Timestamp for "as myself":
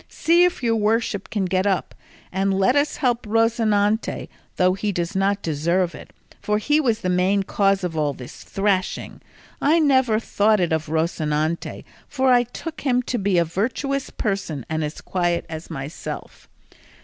15.47-16.49